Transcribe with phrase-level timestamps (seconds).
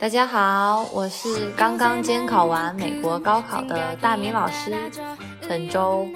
[0.00, 4.72] 大家好，我是刚刚监考完美国高考的大米老师。
[5.48, 6.08] 本周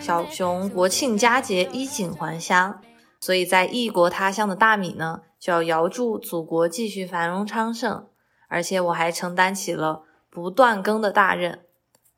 [0.00, 2.80] 小熊国庆佳节衣锦还乡，
[3.20, 8.08] 所以在异国他乡的大米呢，就要遥祝祖国继续繁荣昌盛。
[8.48, 11.66] 而且我还承担起了不断更的大任。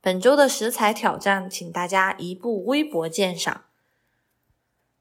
[0.00, 3.62] 本周的食材挑战，请大家移步微博鉴赏。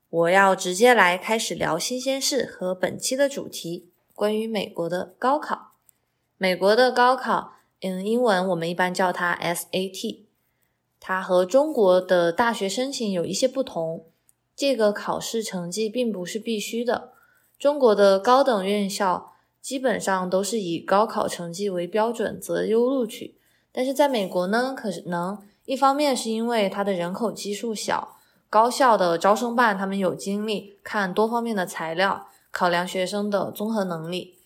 [0.10, 5.69] 我要直接来开始聊新鲜事和本期的主题，关于美国的高考。
[6.42, 10.20] 美国的高考，嗯，英文我们一般叫它 SAT，
[10.98, 14.06] 它和中国的大学申请有一些不同。
[14.56, 17.12] 这个考试成绩并不是必须的。
[17.58, 23.36] 中国的高等院校基本上都是以高考成绩为标准择优录取，
[23.74, 28.16] 但是在美国呢，可能一方面是因为它的人口基数小。
[28.50, 34.39] 高校的招生办，他们有精力看多方面的材料，考量学生的综合能力。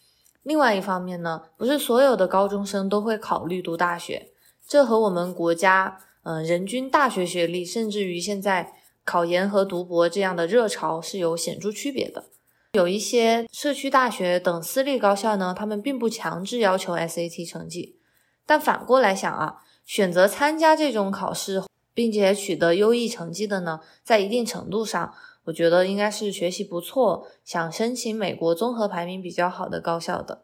[0.43, 4.29] 另外一方面呢，不是所有的高中生都会考虑读大学，
[4.67, 12.25] 这和我们国家，嗯，人均大学学历，甚至于现在考研和读博这样的热潮是有显著区别的。
[12.73, 17.97] 有一些社区大学等私立高校呢，他们并不强制要求 SAT 成绩，
[18.45, 21.63] 但反过来想啊，选择参加这种考试。
[21.95, 25.13] 并且取得优异成绩的呢，在一定程度上，
[25.45, 30.43] 我觉得应该是学习不错，想申请美国综合排名比较好的高校的。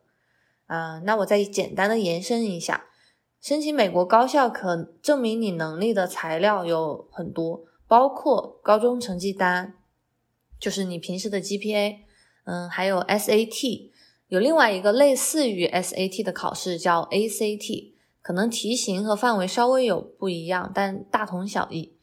[0.68, 2.86] 啊，那我再简单的延伸一下，
[3.42, 9.76] 申请美国高校可证明你能力的材料有很多，包括高中成绩单，
[10.60, 12.00] 就是你平时的 GPA，
[12.46, 13.92] 嗯，还有 SAT，
[14.28, 17.94] 有另外一个类似于 SAT 的考试叫 ACT。
[18.22, 21.98] 可能题型和范围稍微有不一样，但大同小异。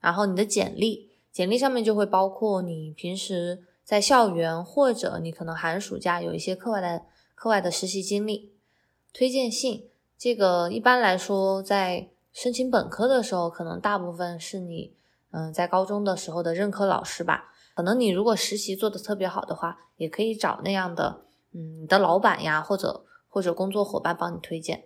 [0.00, 7.02] 然后你的简历，简历上面就会包括你平时在校园或者你可能寒暑假有一些课外的
[7.34, 8.52] 课外的实习经历。
[9.12, 14.94] 推荐信，这个一般来说在申请本科的时候，可能大部分是你
[15.32, 17.52] 嗯在高中的时候的任课老师吧。
[17.74, 24.84] 可能你如果实习做的特别好的话，也可以找那样的嗯你的老板呀，或者或者工作伙伴帮你推荐。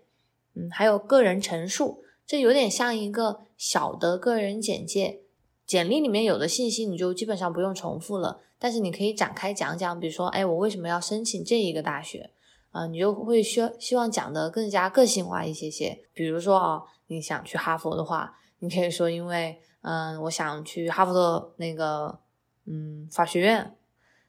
[0.55, 5.24] 嗯，还有个人陈述，这有点像一个小的个人简介。
[5.67, 12.31] 简历里面有的信息你就基本上不用重复了，但是你可以展开讲讲，比如说，哎，我为什么要申请这一个大学？
[12.71, 16.05] 啊，你就会需希望讲的更加个性化一些些。
[16.13, 22.19] 比如说啊，你想去哈佛的话，你可以说，因为，嗯，我想去哈佛的那个，
[22.67, 23.75] 嗯，法学院。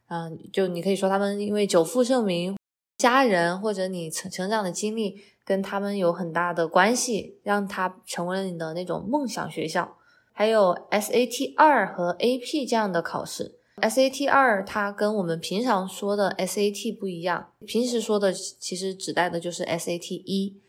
[0.08, 2.56] 嗯，就你可以说他们因为久负盛名，
[2.98, 5.22] 家人或者你成成长的经历。
[5.46, 9.96] 跟他们有很大的关系，让他成为了你的那种梦想学校。
[10.38, 20.60] 还有 SAT 二和 AP 这样的考试，SAT 二它跟我们平常说的 SAT 不一样，平时说的其实指代的就是 SAT 一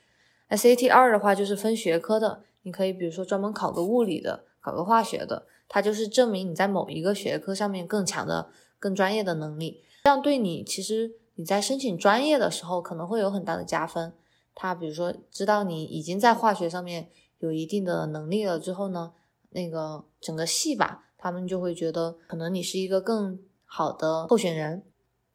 [0.50, 8.48] ，SAT 二的话就是分学科的，你可以比如说专门考个物理的，考个化学的，它就是证明你在某一个学科上面更强的、
[8.78, 14.12] 更专业的能力，这样对你其实你在申请专业的时候可能会有很大的加分。
[14.54, 17.10] 他比如说知道你已经在化学上面
[17.40, 19.12] 有一定的能力了之后呢，
[19.56, 24.84] 那个整个系吧，他们就会觉得可能你是一个更好的候选人。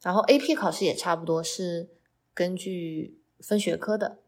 [0.04, 1.90] 然后 AP 考试也差不多是
[2.34, 4.20] 根据分学科的。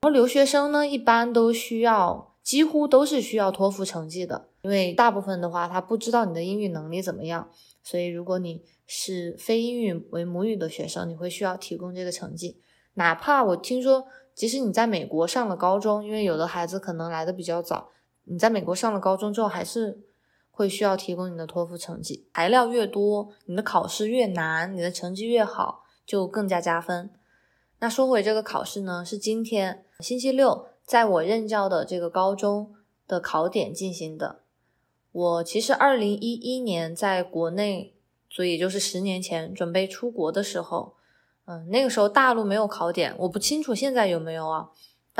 [0.00, 7.48] 然后留学生呢，一般都需要，几乎都是需要托福成绩的，因为大部分的话他不知道你的英语能力怎么样，
[7.84, 12.60] 所以如果你是非英语为母语的学生，你会需要提供这个成绩。
[12.94, 14.06] 哪怕我听说。
[14.32, 17.90] 即使你在美国上了高中，因为有的孩子可能来的比较早，
[18.30, 20.00] 你在美国上了高中之后，还是
[20.52, 22.28] 会需要提供你的托福成绩。
[22.32, 27.10] 材料越多，你的考试越难，你的成绩越好，就更加加分。
[27.80, 32.72] 那说回这个考试呢，是今天星期六，在我任教的这个高中
[33.08, 34.40] 的考点进行的。
[35.10, 37.96] 我其实二零一一年在国内，
[38.30, 40.94] 所以就是十年前准备出国的时候。
[41.46, 44.70] 嗯，那个时候大陆没有考点，我不清楚现在有没有啊。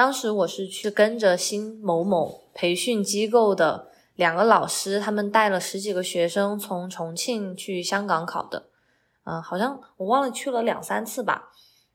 [0.00, 8.70] 当时我是去跟着新某某培训机构的两个老师，他们带了十几个学生从重庆去香港考的。
[9.25, 11.52] 嗯，好像我忘了去了两三次吧。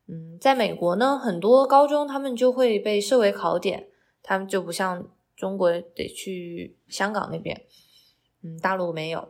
[0.07, 3.87] 嗯，在美国呢，很多高中他们就会被设为考点，
[4.21, 7.59] 他们就不像中国得去香港那边。
[8.43, 9.29] 嗯，大陆没有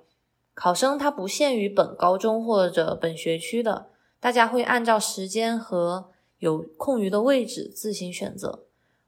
[0.54, 3.88] 考生，他不限于本高中或者本学区的。
[4.20, 8.65] 大家会按照时间和有空余的位置自行选择。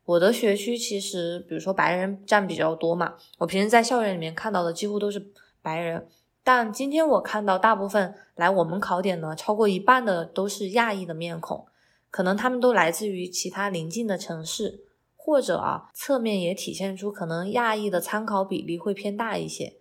[0.07, 6.07] 我的学区其实，比如说白人占比较多嘛，我平时在校园里面看到的几乎都是白人。
[6.45, 11.65] 但今天我看到大部分来我们考点呢，超过一半的都是亚裔的面孔。
[12.09, 14.85] 可能他们都来自于其他邻近的城市，
[15.17, 19.75] 或者啊，侧面也体现出可能亚裔的参考比例会偏大一些，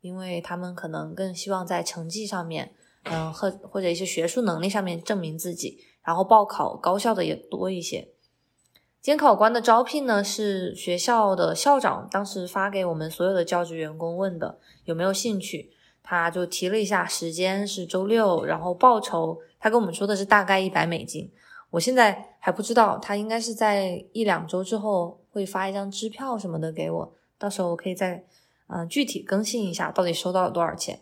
[0.00, 2.72] 因为他们可能更希望在成绩上面，
[3.10, 8.11] 嗯，或或者一些学术能力上面证明自己，然后报考高校的也多一些。
[9.02, 15.72] 监考官的招聘呢，是学校的校长当时发给我们所有的教职员工问的，有没有兴趣？
[16.04, 21.28] 他就提了一下时间是周六，然后报酬他跟我们说的是大概一百美金。
[21.70, 28.24] 我现在还不知道，他应该是在一两周之后会发一张支票什么的给我，到时候我可以再
[28.68, 31.00] 嗯具体更新一下到底收到了多少钱。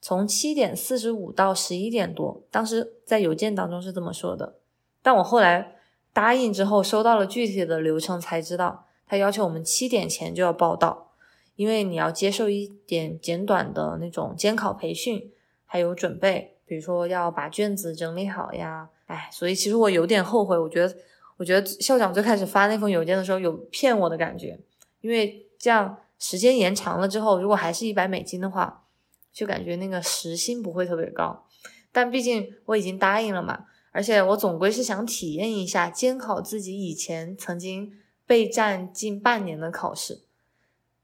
[0.00, 4.58] 从七点四十五到十一点多，当时在邮件当中是这么说的，
[5.02, 5.78] 但我后来。
[6.12, 11.12] 答应之后，收到了具体的流程，才知道他要求我们七点前就要报到，
[11.56, 15.30] 因为你要接受一点简短的那种监考培训，
[15.64, 18.90] 还有准备，比如说要把卷子整理好呀。
[19.06, 20.94] 哎，所以其实我有点后悔，我觉得，
[21.36, 24.58] 我觉得校长最开始发那封邮件的时候有骗我的感觉，
[25.00, 28.84] 因为这样时间延长了之后，如果还是一百美金的话，
[29.32, 31.44] 就感觉那个时薪不会特别高。
[31.90, 33.66] 但毕竟我已经答应了嘛。
[33.92, 37.92] 而且我总归是想体验一下监考自己以前曾经
[38.26, 40.22] 备战近半年的考试。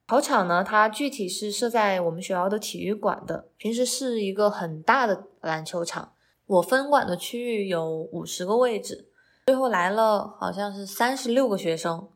[0.07, 6.13] 考场呢，它具体是设在我们学校的体育馆的，平时是一个很大的篮球场。
[6.47, 9.11] 我分管的区域有五十个位置，
[9.45, 12.09] 最后来了好像是三十六个学生，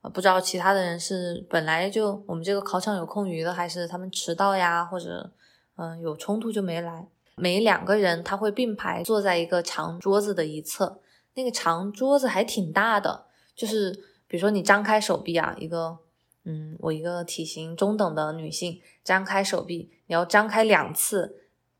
[0.00, 5.30] 啊，不知道其他的人是本来就我们这个考场有空余的，还是他们迟到呀，或者
[5.76, 7.06] 嗯有冲突就没来。
[7.36, 11.00] 每两个人他会并排坐在一个长桌子的一侧，
[11.34, 13.26] 那个长桌子还挺大的，
[13.56, 13.92] 就是
[14.28, 15.98] 比如说你张开手臂啊，一个，
[16.44, 21.36] 嗯，我一个体型中等的女性张开手臂，你要张开两次，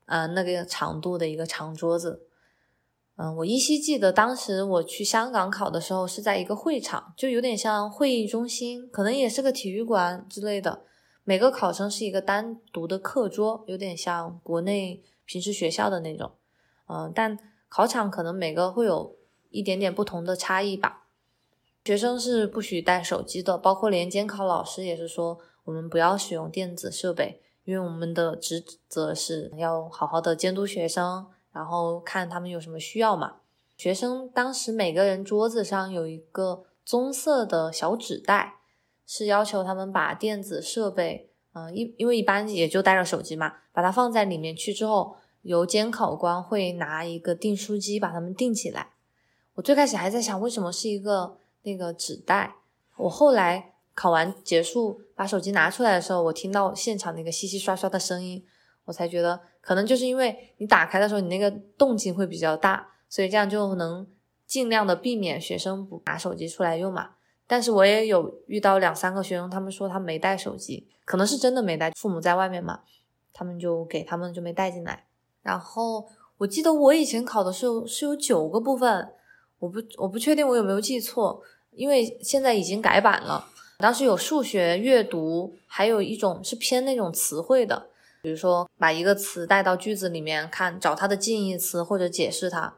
[0.07, 2.27] 呃，那个长度的一个长桌子，
[3.15, 10.81] 嗯，我依稀记得当时我去香港考的时候是在一个会场，就有点像会议中心，可能也是个体育馆之类的，
[11.23, 15.01] 每个考生是一个单独的课桌，有点像国内。
[15.25, 16.31] 平时学校的那种，
[16.87, 17.37] 嗯，但
[17.67, 19.15] 考场可能每个会有
[19.49, 21.07] 一点点不同的差异吧。
[21.83, 33.35] 学生是不许带手机的，包括连监考老师也是说，我们不要使用电子设备，因为我们的职责是要好好的监督学生，然后看他们有什么需要嘛。
[33.77, 38.55] 学生当时每个人桌子上有一个棕色的小纸袋，
[39.05, 41.29] 是要求他们把电子设备。
[41.55, 48.89] 嗯，因因为一般也就带着手机嘛，把它放在里面去之后，由监考官会拿一个订书机把它们订起来。
[49.53, 52.55] 我最开始还在想为什么是一个那个纸袋，
[52.97, 58.45] 我后来考完结束把手机拿出来的时候，我听到现场那个稀稀刷刷的声音，
[58.83, 64.05] 我才觉得可能就是因为你打开的时候你那个动静会比较大，所以这样就能
[64.45, 67.11] 尽量的避免学生不拿手机出来用嘛。
[67.47, 72.79] 但是我也有遇到两三个学生，他们说他没带手机，可能是真的没带，父母在外面嘛，
[73.31, 75.05] 他们就给他们就没带进来。
[75.43, 76.07] 然后
[76.37, 79.13] 我记得我以前考的时候是有九个部分，
[79.59, 83.47] 我不我不确定我有没有记错，因为现在已经改版了。
[83.77, 87.89] 当时有数学、阅读，还有一种是偏那种词汇的，
[88.23, 92.77] 比如说把一个词带到句子里面看，找它的近义词或者解释它。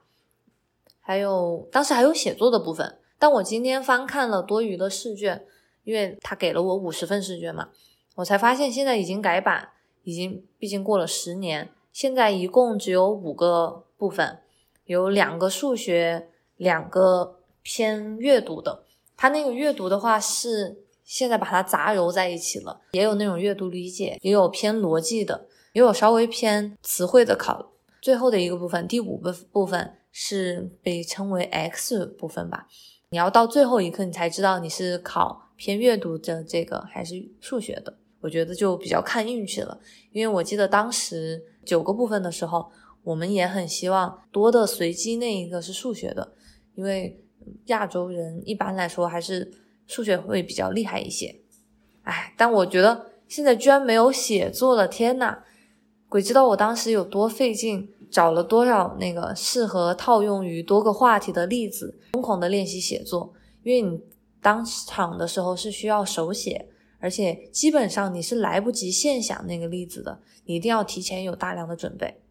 [1.00, 2.98] 还有当时还有写作的部分。
[3.20, 5.46] 但我今天翻看了多余的试卷，
[5.84, 7.70] 因为他给了我五十份试卷嘛，
[8.16, 9.70] 我才发现现在已经改版，
[10.04, 14.40] 已经毕竟过了十年，现在一共只有五个部分，
[14.86, 18.84] 有两个数学，两个偏阅读的。
[19.16, 27.72] 他那个阅读的话是现在把它杂糅在一起了，也有那种阅读理解，也有偏逻辑的，也有稍微偏词汇的考。
[28.00, 32.68] 最后的一个部分，第五个部分是被称为 X 部分吧。
[33.10, 37.98] 你要到最后一刻，你才知道你是考偏阅读的这个还是数学的。
[38.20, 39.80] 我觉得就比较看运气了，
[40.12, 42.70] 因为我记得当时九个部分的时候，
[43.04, 46.34] 我们也很希望多的随机那一个是数学的，
[46.76, 47.24] 因为
[47.68, 49.54] 亚洲人一般来说还是
[49.86, 51.40] 数学会比较厉害一些。
[52.02, 55.44] 哎，但我觉得现在居然没有写作了，天呐，
[56.10, 57.94] 鬼知道我当时有多费劲。
[58.10, 63.34] 找了多少那个适合套用于多个话题的例子，疯狂的练习写作。
[63.64, 64.00] 因为你
[64.42, 72.22] 当场的时候是需要手写，而且基本上你是来不及现想那个例子的，你一定要提前有大量的准备。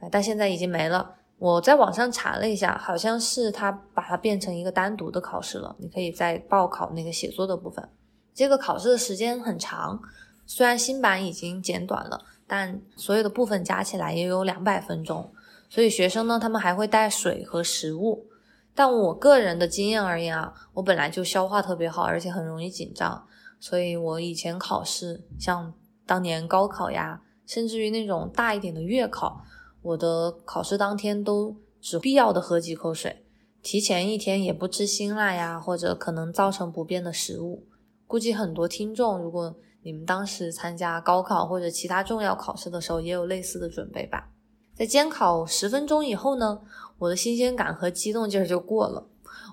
[0.00, 1.14] 哎但现在已经没了。
[1.38, 7.86] 我在网上查了一下，好像是他把它变成一个单独的考试了，你可以再报考那个写作的部分。
[8.32, 10.00] 这个考试的时间很长，
[10.46, 12.24] 虽然新版已经简短了。
[12.46, 15.32] 但所有的部分加起来也有两百分钟，
[15.68, 18.26] 所以学生呢，他们还会带水和食物。
[18.74, 23.26] 但我个人的经验而言啊，我本来就消化特别好，而且很容易紧张，
[23.60, 25.72] 所以我以前考试，像
[26.04, 29.44] 当年高考呀，甚至于那种大一点的月考，
[29.80, 33.24] 我的考试当天都只必要的喝几口水，
[33.62, 37.64] 提前一天也不吃辛辣呀，或者可能造成不便的食物。
[38.06, 39.54] 估计很多听众，如果
[39.84, 44.30] 你们当时参加高考或者其他重要考试的时候，也有类似的准备吧。
[44.74, 46.62] 在监考十分钟以后呢，
[46.98, 49.06] 我的新鲜感和激动劲儿就过了。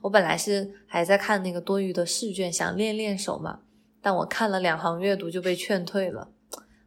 [0.04, 3.60] 我本来是还在看那个多余的试卷，想练练手嘛。
[4.02, 6.30] 但我看了两行阅读就被劝退了，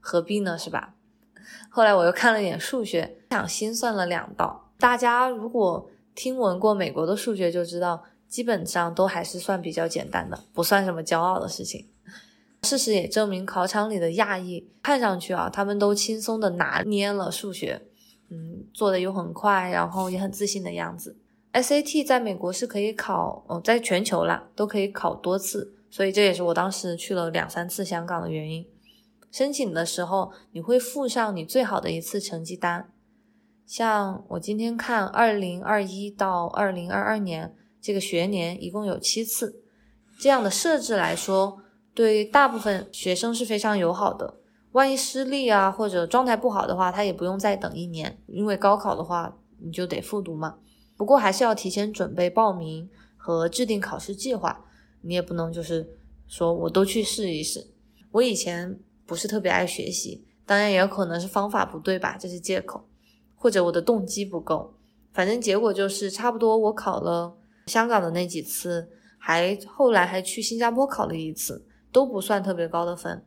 [0.01, 0.95] 何必呢，是吧？
[1.69, 4.71] 后来我又看了点数学，想心算了两道。
[4.79, 11.87] 大家如果听闻过美国的数学，就知道基本上都还是算比较简单的，不算什么骄傲的事情。
[12.64, 17.83] 事实也证明，考场里的亚裔看上去啊，他们都轻松的拿捏了数学。
[18.30, 21.18] 嗯，做的又很快，然后也很自信的样子。
[21.52, 28.66] SAT 在美国是可以考，哦，在全球啦都可以考多次，所以这也是我当时去了两三次香港的原因。
[29.30, 32.90] 申请的时候你会附上你最好的一次成绩单，
[33.66, 39.62] 像我今天看，二零二一到二零二二年这个学年一共有七次，
[40.18, 41.61] 这样的设置来说，
[41.95, 44.35] 对大部分学生是非常友好的。
[44.73, 50.57] 万一失利啊，或者状态不好的话，他也不用再等一年，因为高考的话你就得复读嘛。
[50.97, 54.65] 不过还是要提前准备报名和制定考试计划，
[55.03, 55.89] 你也不能就是
[56.27, 57.69] 说我都去试一试。
[58.11, 62.85] 我以前不是特别爱学习，当然也有可能是方法不对吧，这是借口，
[63.37, 64.75] 或者我的动机不够。
[65.13, 67.37] 反正结果就是差不多，我考了
[67.69, 73.25] 香港的那几次，还后来还去新加坡考了一次，都不算特别高的分。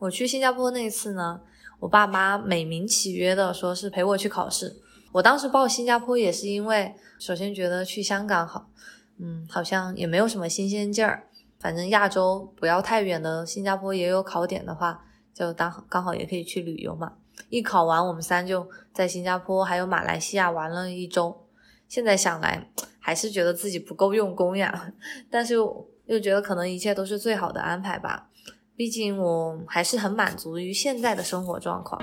[0.00, 1.40] 我去新加坡那次呢，
[1.80, 4.76] 我爸妈美名其曰的说是陪我去考试。
[5.12, 8.68] 我当时报新加坡也是因为，首先觉得去香港好，
[9.16, 11.28] 嗯，好像也没有什么新鲜劲儿。
[11.58, 17.14] 反正亚洲不要太远的新加坡也有考点的话，就当刚好也可以去旅游嘛。
[17.48, 21.46] 一考完，我们三就在新加坡还有马来西亚玩了一周。
[21.88, 22.70] 现在想来，
[23.00, 24.92] 还是觉得自己不够用功呀，
[25.30, 25.54] 但是
[26.06, 28.28] 又觉得可能一切都是最好的安排吧。
[28.76, 32.00] 毕竟我还是很满足于现在的生活状况。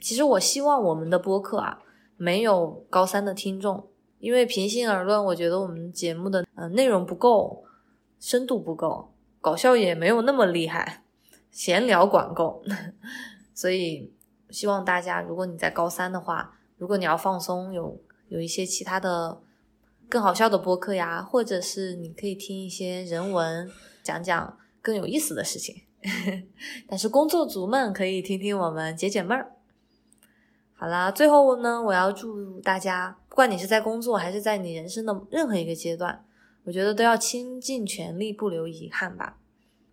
[0.00, 1.78] 其实我希望我们的播客啊，
[2.16, 7.64] 没有高三的听众，因为平心而论，我觉得我们节目的呃内容不够，
[8.18, 11.04] 深度不够，搞笑也没有那么厉害，
[11.50, 12.62] 闲聊管够，
[13.54, 14.12] 所以
[14.50, 19.40] 希望大家，如果你在高三的话，如果你要放松，有有一些其他的。
[20.06, 23.68] 更好笑的播客呀，或者是你可以听一些人文，
[24.02, 25.82] 讲讲更有意思的事情。
[26.86, 29.56] 但是工作族们可以听听我们解解闷儿。
[30.74, 36.24] 好啦，最后呢，我要祝大家，不管你是在工作还是在你人生的任何一个阶段，
[36.64, 39.38] 我觉得都要倾尽全力，不留遗憾吧。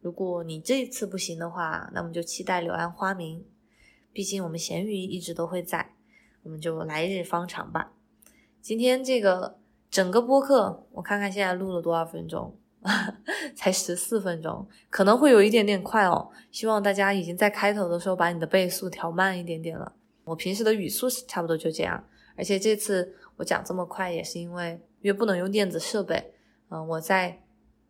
[0.01, 3.43] 如果你这一次不行的话，那么就期待柳暗花明。
[4.11, 5.95] 毕竟我们咸鱼一直都会在，
[6.43, 7.93] 我们就来日方长吧。
[8.62, 9.60] 今天这个。
[9.91, 12.57] 整个播客，我看看现在录了多少分钟，
[13.53, 16.29] 才十四分钟，可能会有一点点快哦。
[16.50, 19.93] 希望大家已经在开头的时候把你的倍速调慢一点点了。
[20.24, 22.05] 我平时的语速差不多就这样，
[22.38, 26.33] 而且这次我讲这么快也是因为因为不能用电子设备。
[26.69, 27.41] 嗯，我在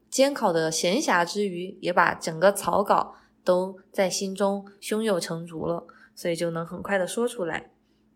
[0.09, 7.69] 监考的闲暇之余，也把整个草稿都在心中胸有成竹了，所以就能很快的说出来。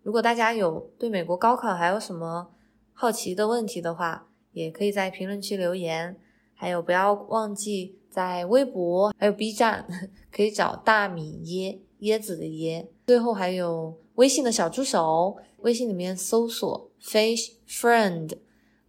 [0.06, 2.52] 如果大家有对美国高考还有什么？
[2.94, 6.16] 好奇的问题的话，也可以在评论区留言。
[6.54, 9.88] 还有，不要忘记在微博还有 B 站
[10.32, 12.86] 可以找大米椰椰子的椰。
[13.08, 18.38] 最后还有微信的小助手，微信里面搜索 fish friend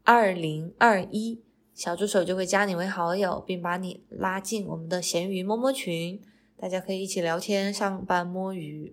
[0.04, 1.40] 二零二一，
[1.73, 6.20] 小助手就会加你为好友，并把你拉进我们的咸鱼摸摸群，
[6.58, 8.92] 大家可以一起聊天、上班摸鱼。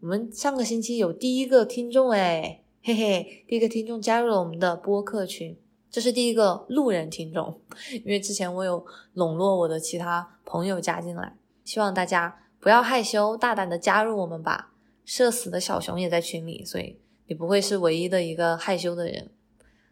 [0.00, 2.62] 我们上个星期有第一个听众哎。
[2.82, 5.58] 嘿嘿，第一个听众加入了我们的播客群，
[5.90, 7.60] 这是第一个路人听众，
[7.90, 14.70] 因为之前我有笼络我的其他朋友加进来，希望大家不要害羞，大胆的加入我们吧。
[15.04, 19.30] 社死的小熊也在群里，所以你不会是唯一的一个害羞的人。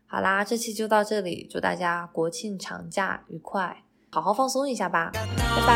[0.06, 5.66] 好啦，这期就到这里，祝大家国庆长假愉快，好好放松一下吧，拜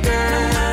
[0.00, 0.67] 拜。